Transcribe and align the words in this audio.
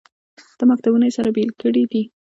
دا 0.57 0.63
مکتبونه 0.71 1.03
یې 1.07 1.15
سره 1.17 1.29
بېلې 1.35 1.53
کړې 1.61 1.83
دي. 1.91 2.03